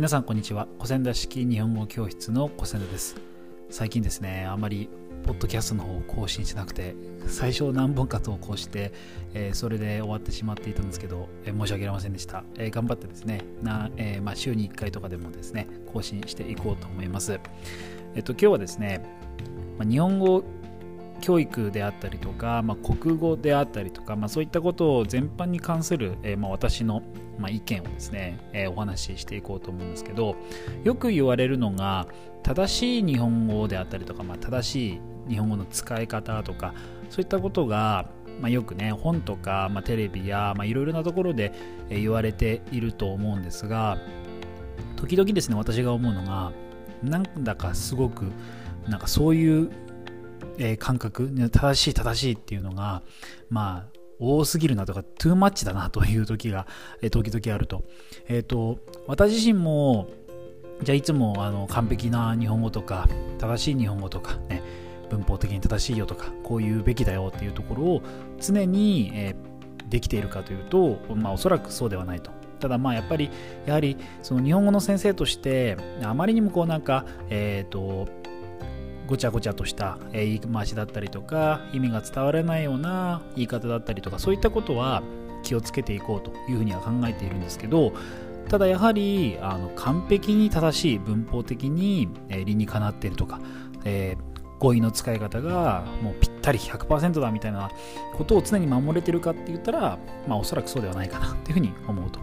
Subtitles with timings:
[0.00, 0.66] 皆さんこんにちは。
[0.78, 3.16] 小仙田式日本語教室の小仙田です。
[3.68, 4.88] 最近ですねあまり
[5.26, 6.96] ポッドキャストの方を更新しなくて
[7.26, 8.94] 最初何本か投稿して、
[9.34, 17.38] えー、それで終わってしまっていたんですけど、えー、申し訳ありませんでした、えー、頑張ってですねな、えまあ、週に1回とかでもですね更新していこうと思います。
[18.14, 19.04] えっと今日はですね、
[19.76, 20.42] まあ、日本語
[21.20, 27.02] 教育であったりとか、まあ、国語であったりとか、まあ、そういったことを全般に関する、えー、まあ、私の、
[27.38, 30.36] ま意見をですね、えー、お話ししていこうと思うんですけど
[30.84, 32.06] よく言われるのが
[32.42, 36.74] 正しい日本語であったりとか、ま正しい日本語の使い方とか
[37.08, 41.52] そういったことがまあ、よくね本とか、まあ、テレビやいろいろなところで
[41.90, 43.98] 言われていると思うんですが
[44.96, 46.52] 時々ですね私が思うのが
[47.02, 48.32] なんだかすごく
[48.88, 49.70] なんかそういう
[50.58, 53.02] えー、感覚正しい正しいっていうのが
[53.48, 56.66] まあ多すぎるなとか、トゥーマッチだなという時が、
[57.00, 57.84] えー、時々あると。
[58.28, 60.08] えっ、ー、と、私自身も、
[60.82, 64.62] じゃあいつもあの完璧な日本語とか、正しい日本語とか、ね、
[65.08, 68.02] 文法的に正しいよとか、こう言うべきだよっていうところを
[68.38, 72.30] 常に、えー、できているかというと、まあおそらくそうではないと。
[72.60, 73.30] ただまあやっぱり、
[73.64, 78.06] やはりその日本語の先生として、あまりにもこうなんか、えっ、ー、と、
[79.10, 85.02] ごちゃごちゃとした言い回しだったりとか意味が伝わらないような言い方だったりとかそういったことは
[85.42, 87.92] 気をつけていこうというふうには考えているんですけど
[88.48, 93.40] ただやはりあの完璧に正しい文法的に、え理にかなってるとか、
[93.84, 97.70] えー、語彙の使い方がもうぴったり100%だみたいな
[98.14, 102.20] ことを常に守れてるかって言ったら、まあ、おそらくそうではないかなっていうふうに思うと。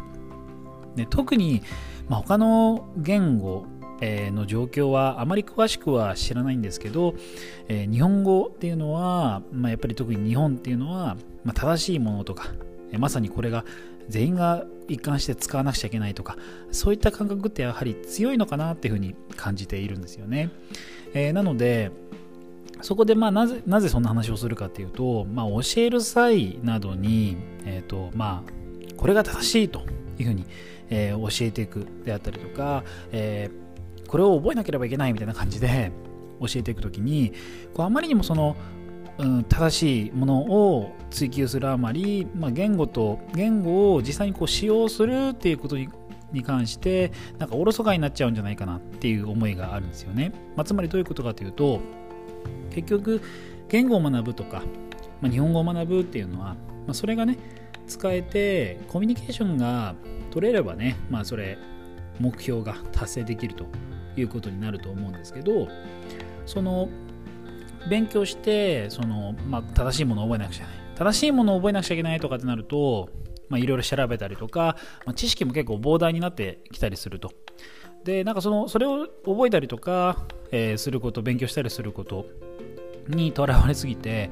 [0.96, 1.64] で特に、
[2.10, 3.66] まあ、他の言語
[4.02, 7.16] えの状況はあまり詳しくは知らないんですけど、
[7.68, 12.54] え、日本語っていうのは、まあ、やっぱり特に日本っていうのは、まあ、正しいものとか、
[12.92, 13.66] えまさにこれが
[14.10, 16.38] 全員が一貫して使わなくちゃいけないとか
[16.72, 20.50] そういった感覚ってやはり強いのかなっていうふうに感じているんですよね、
[21.14, 21.92] え、なので
[22.82, 29.82] そこでまあなぜなぜそんな話をするかっていうと、まあ、教える際などに、えーとまあ、これが正しいと
[30.20, 30.46] いうふうに、
[30.90, 33.67] えー、教えていくであったりとか、えー
[34.08, 35.92] これを覚えなければいけないみたいな感じで
[36.40, 37.34] 教えていく時に
[37.74, 38.56] こうあまりにもその、
[39.18, 45.90] うん、正しいものを追求するあまり、まあ、言語と言語を実際にこう使用するっていうことに
[46.34, 51.80] に関してなんかおろそかになっちゃうんじゃないかなっていう思いがあるんですよね、まあ、つまりどういうことかというと
[52.70, 53.22] 結局
[53.70, 54.62] 言語を学ぶとか、
[55.22, 56.58] まあ、日本語を学ぶっていうのは、ま
[56.90, 57.38] あ、それがね
[57.88, 59.96] 使えてコミュニケーションが
[60.32, 61.58] 取れればねまあそれ
[62.20, 63.66] 目標が達成できると。
[64.22, 65.68] いうことになると思うんですけど
[66.46, 66.90] その
[67.90, 70.88] 勉強してその、まあ、正しいものを覚えなくちゃいけない。
[70.98, 73.10] 正しいものを覚えなくちゃいけないとかってなると
[73.52, 74.76] いろいろ調べたりとか、
[75.06, 77.32] まあ、知識も結構膨大になってきたりすると。
[78.04, 82.26] でなんかそのそれを覚えたりとか、えー、すること勉強したりすること
[83.08, 84.30] にとらわれすぎて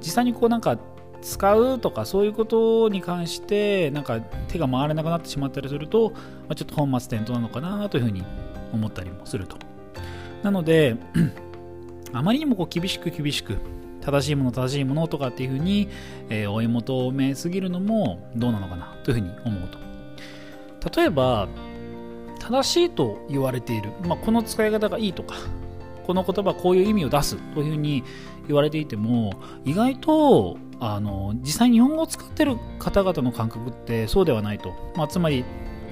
[0.00, 0.78] 実際にこうなんか
[1.22, 6.18] 使うとかそういうことに関してなんか手が回らなくなってしまったりすると、ま
[6.50, 8.22] あ、ちょっと本末転倒なのかなというふうに
[8.72, 9.56] 思ったりもすると。
[10.42, 10.96] なので、
[12.12, 13.58] あまりにもこう厳しく厳しく、
[14.00, 15.88] 正しいもの正しいものとかっていうふうに、
[16.30, 19.78] えー、追い求めすぎるのもどうなのかなというふうに思うと。
[21.00, 21.48] 例えば、
[22.38, 25.34] 正しいと言われている、まあ、この使い方がいいとか、
[26.06, 28.04] この言葉こういう意味を出すというふうに
[28.46, 34.74] 言われていても、意外とあの実際日本語を使ってる方々の感覚ってそうではないと。
[34.96, 35.44] まあ、つまり、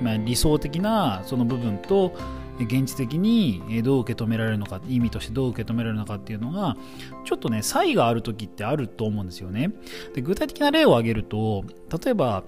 [0.02, 2.12] まあ、理想的なその部分と、
[2.58, 6.76] 現実的にどう受け止められるのか意味としてどう受け止められるのかっていうのが
[7.24, 9.72] ちょっとね差異がある時ってあると思うんですよね
[10.14, 11.64] で具体的な例を挙げると
[12.02, 12.44] 例えば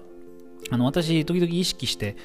[0.71, 2.15] あの私時々意識して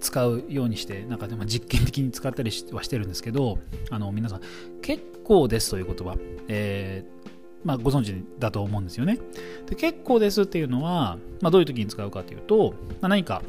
[0.00, 3.58] 使うようにしてなんかでも実験的に使ったりはしてるんですけど
[3.90, 4.40] あの皆さん
[4.82, 6.16] 結構ですという言葉、
[6.48, 7.31] えー
[7.64, 9.18] まあ、ご存知だと思うんですよね
[9.66, 13.42] で結構ですっていうのは、まあ、どういう時に使うかというと、まあ、何か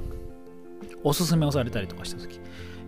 [1.04, 2.40] おすすめをされたりとかした時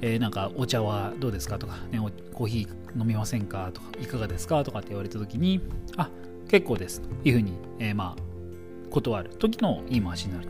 [0.01, 1.99] えー、なんかお茶はどうですかとか、ね、
[2.33, 5.61] コーヒー飲みませんかとか、いかがですかとかって言われた時に、
[5.97, 6.09] あ、
[6.47, 10.47] 結構ですというふうに、えー、まあ、断る時の言い回しになる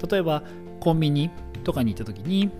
[0.00, 0.06] と。
[0.08, 0.42] 例えば、
[0.80, 1.30] コンビニ
[1.62, 2.50] とかに行った時に、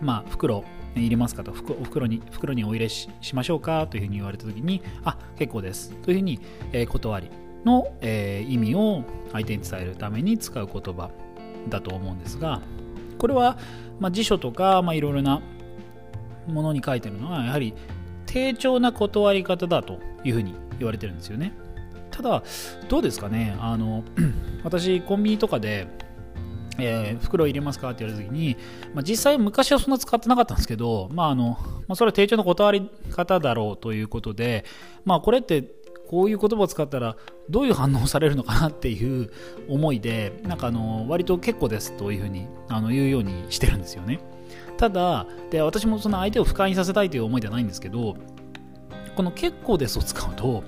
[0.00, 0.64] まあ、袋、
[1.00, 5.92] 入れますかと、お袋に、袋にお入れしましょうかというふうに言われた時に、あ、結構です。
[6.02, 6.40] というふうに、
[6.72, 7.30] えー、断り
[7.64, 11.10] の、えー、意味を相手に伝えるために使う言葉
[11.68, 12.60] だと思うんですが、
[13.18, 13.58] これは、
[14.00, 15.40] まあ、辞書とか、まあ、いろいろな
[16.46, 17.74] ものに書いてるのはやはり
[18.26, 21.52] 低調な断り方だというふうに言われてるんですよね。
[22.10, 22.42] ただ
[22.88, 23.56] どうですかね。
[23.60, 24.04] あの
[24.62, 25.86] 私コンビニとかで
[26.78, 27.90] えー、袋入れますか？
[27.90, 28.56] って言われた時に、
[28.94, 34.64] まあ、実際昔はそんな使ってなかったんですけど、まああのまあ、それは定調の断り方だろうということで、
[35.04, 35.64] まあ、これって
[36.08, 37.16] こういう言葉を使ったら
[37.48, 39.30] どういう反応されるのかなっていう
[39.68, 44.20] 思いでなんかあの割と結構ですというふうにあの言うようにしてるんですよね。
[44.76, 48.16] ただで私もその相手を不快にさせたいという思いではないんですけど
[49.14, 50.64] この結構ですを使うと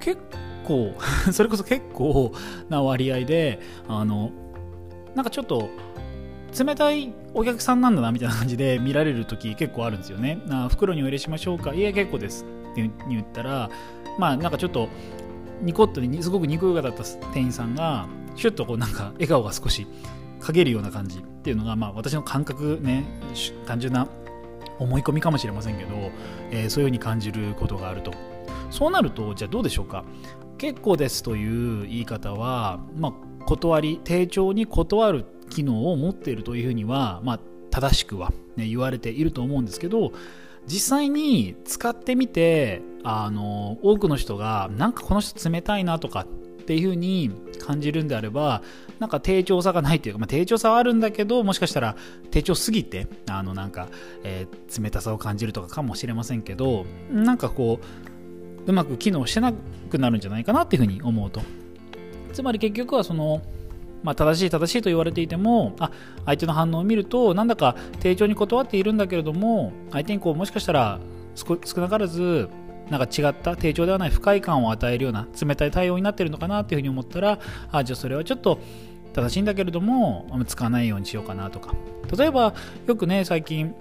[0.00, 0.20] 結
[0.64, 0.94] 構
[1.32, 2.32] それこそ結構
[2.68, 4.30] な割合であの
[5.14, 5.70] なんかちょっと
[6.58, 10.40] 冷たいお客さんなんだなみたいな感じで見られる時結構あるんですよね。
[10.46, 11.74] な袋にお入れしましょうか。
[11.74, 13.70] いや結構ですって言ったら
[14.18, 14.88] まあなんかちょっと
[15.62, 17.02] ニコッとすごく憎い方だった
[17.32, 18.06] 店員さんが
[18.36, 19.86] シュッとこうなんか笑顔が少し
[20.40, 23.04] 陰るような感じっていうのがまあ私の感覚ね
[23.66, 24.08] 単純な
[24.78, 26.10] 思い込みかもしれませんけど、
[26.50, 28.12] えー、そういうふうに感じることがあると。
[28.70, 30.04] そうなるとじゃあどうでしょうか。
[30.58, 33.12] 結構ですという言い方は、まあ、
[33.44, 40.12] 断り丁重に断る機能を持っているというふうには、まあ、正しくは、ね、言われていると思うんですけど
[40.66, 46.26] 実際に使ってみてあの多くの人がなんかこの人冷たいなとかっ
[46.66, 48.62] ていうふうに感じるんであれば
[48.98, 51.96] なんか低調さがないというか、まあ、低調さはあるんだけどもしかしたら
[52.30, 53.88] 低調すぎてあのなんか、
[54.22, 57.80] えー、冷たさを感じるとかかもしれませんけどなんかこ
[58.66, 61.42] ううまく機能してなくなるんじゃないかなっていうふうに思うと。
[62.34, 63.42] つまり結局はその
[64.02, 65.90] まあ、正しい正しいと言われていてもあ
[66.26, 71.00] 相手の反応を見るとなんだか丁重に断っているんだけれども相手にこうもしかしたら
[71.34, 72.50] 少なからず
[72.90, 77.38] なんか違った丁重ではない不快感を与えるような冷たい対応になっているのかなっていうふうに思ったら
[77.72, 78.58] あじゃあそれはちょっと
[79.14, 81.74] 正しいんだけれども使わないようにしようかなとか。
[82.16, 82.52] 例えば
[82.86, 83.74] よくね最近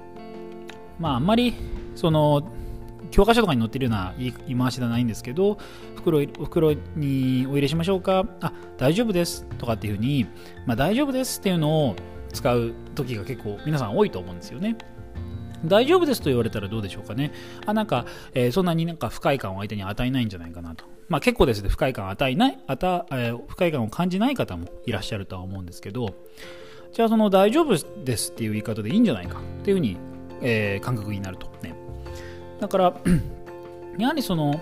[1.00, 1.53] まああんまり
[1.95, 2.47] その
[3.13, 5.60] 教科書とかに載ってるような言い回しではないんですけど
[5.95, 10.25] 袋袋にお入れしましょうかあ大丈夫ですとかっていうふうに、
[10.65, 11.95] まあ、大丈夫ですっていうのを
[12.33, 14.75] 使う時が結構皆さん多いと思うんですよね
[15.63, 17.31] 大丈夫ですと言われたらどうでしょうかね。
[17.65, 20.83] あなんか、えー、そんなになんか不快感を相手に与えないんじゃないかなと。
[21.07, 26.15] まあ結構ですね、不快感を与えない、与えー、不快感を感じない方もいらっしゃるとは思うんですけど、
[26.92, 29.95] じゃあその大丈夫ですっていう言い方でいいんじゃないかっていうふうに、
[30.42, 31.72] えー、感覚になるとね。
[32.63, 32.94] だから、
[34.00, 34.62] やはりその、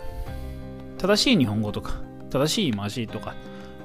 [0.98, 2.02] 正しい日本語とか、
[2.32, 3.36] 正しい回しとか、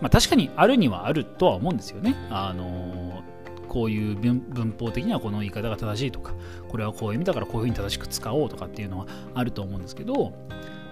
[0.01, 2.17] まあ確かにあるにはあるとは思うんですよね。
[2.31, 3.23] あの
[3.69, 6.33] こういう文法的にはこの言い方が正しいとか、
[6.69, 10.33] これはこういう意味だからこういうふうに正しく使おうとかっていうのはあると思うんですけど、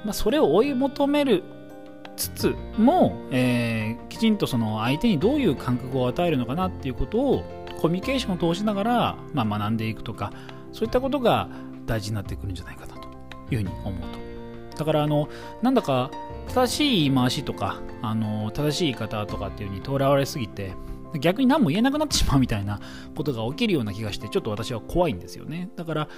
[0.04, 1.44] まあ、それを追い求める
[2.16, 7.42] つつも、えー、きちんとその相手にどういう感覚を与えるのかなっていうことを
[7.80, 10.30] コミュニケーションを通しながら、まあ、学んでいくとか
[10.72, 11.48] そういったことが
[11.86, 12.93] 大事になってくるんじゃないかと
[13.50, 14.00] いうふうに思う
[14.72, 14.78] と。
[14.78, 15.28] だからあの
[15.62, 16.10] なんだか
[16.48, 20.74] 正しい言い回しとかあの正しい言い方とかっていうふうにとらわれすぎて
[21.20, 22.80] 逆に何も言えなくなってしまうみたいな
[23.14, 25.70] ことが起きるような気がしてちょっと私は怖いんですよね。
[25.76, 26.08] だから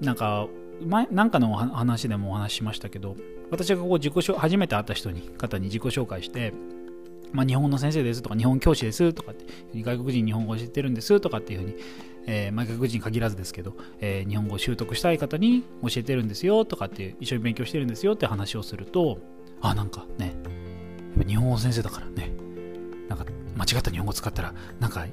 [0.00, 0.46] なんか
[0.84, 3.16] 前なんかの話でもお話ししましたけど
[3.50, 6.52] 私がこう自己初めて会った人に方に自己紹介して
[7.34, 9.44] まあ、日本の先生ですとか日本教師ですとかって
[9.82, 11.74] 外国人日本語を教えてるんですとかっていうふうに、
[12.26, 19.18] えー、外国人限らずですけど、えー、日本語を習得したい方に教えてるんですよとかって一緒に勉強してるんですよって話をすると
[19.60, 20.34] あなんかね
[21.26, 22.33] 日本語先生だからね
[23.56, 25.06] 間違った日本語使ったらなんか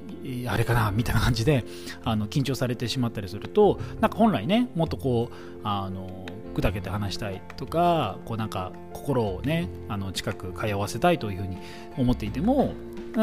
[0.48, 1.64] あれかなみたいな感じで
[2.04, 11.58] あの緊張されてしまったりするとなんか本来ねもっとこうあの砕けて話したいとかこうなんか心をねあの近く通わせたいというふうに
[11.96, 12.74] 思っていても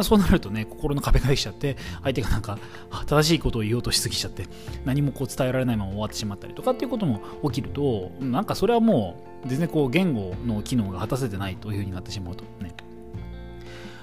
[0.03, 2.59] そうなるとね心の壁ができちゃって相手がなんか
[3.07, 4.45] 正しいことを言おうとしすぎちゃって
[4.85, 12.73] 何もこう伝えられないまま終わってしまったりとかっていうことも起きるとなんかそれはもう全然こう言語の機能が果たせてないというふうになってしまうとね。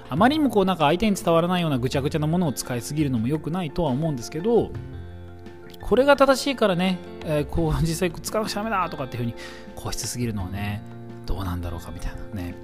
[0.09, 4.71] あまりにもこうなんか相手に伝わらないようなぐちゃぐちゃなものを使いすぎるのも良くないとは思うんですけど
[5.81, 9.35] これが正しいからね、えー、こう実際使わなくちゃダメだとかっていうふうに
[9.77, 10.83] 固執すぎるのはね
[11.27, 12.55] どうなんだろうかみたいなね。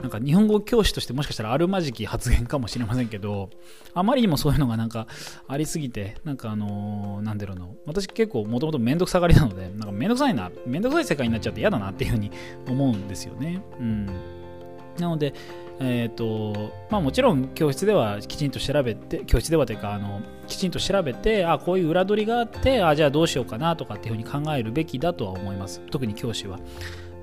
[0.00, 3.48] なんか日本語教師としてもしかしたらあるまじき発言かもしれませんけど
[3.94, 5.06] あまりにもそういうのがなんか
[5.48, 12.30] ありすぎてなんかあのー、なんだろうな私結構もともとめんどくさがりなのでなんかめんどくさいなめんどくさい世界になっちゃって嫌だなっていうふうに
[12.68, 13.62] 思うんですよね。
[13.80, 14.06] うん。
[14.98, 15.32] なので
[15.80, 25.80] えーとまあ、もちろん教室ではきちんと調べて教室ではというかあのきちんと調べてあこういう裏取りがあってあじゃあどうしようかなとかっていうふうに考えるべきだとは思います。
[25.90, 26.58] 特に教師は。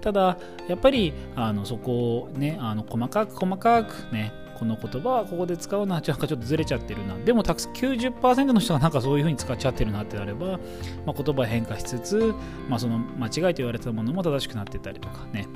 [0.01, 7.17] ただやっぱりあのそこをねあの細かく細かくねこの言葉はここで使うのはなちょっとずれちゃってるな。
[7.17, 10.59] でもたくさん90%の人がなんかそういうふうに使っちゃってるなってなれば、
[11.05, 12.35] まあ、言葉変化しつつ、
[12.69, 15.47] まあ、その間違いと言われたものも正しくなってたりとかね。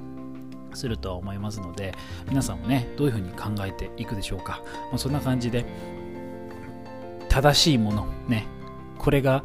[0.75, 1.93] するとは思いますので
[2.27, 5.65] 皆さんもねどういうふうに考えていくでしょうか、まあ、そんな感じで
[7.29, 8.47] 正しいものね
[8.97, 9.43] これが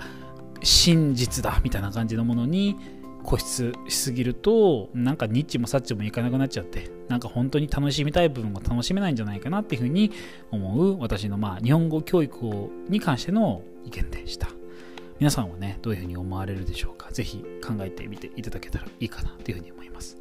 [0.62, 2.76] 真実だみたいな感じのものに
[3.24, 10.10] 固執しすぎるとなんかニッチもサッチもいかなくなっちゃってなんか本当に楽しみたい部分が楽しめないんじゃないかなっていうふうに
[10.50, 14.48] 思う私のまあ日本語教育をに関しての意見でした。
[15.18, 17.10] 皆さんはねどういうふうに思われるでしょうか。
[17.12, 20.16] ぜひ考えてみていただけたらいいかなというふうに思います。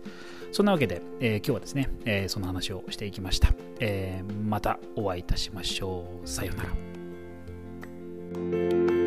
[0.51, 6.27] そんなわけで、えー、今日はですね、えー、その話をしていきました、えー、またお会いいたしましょう。
[6.27, 6.63] さような
[8.94, 8.99] ら。